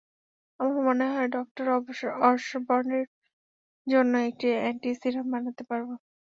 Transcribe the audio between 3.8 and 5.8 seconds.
জন্য একটা অ্যান্টি-সিরাম বানাতে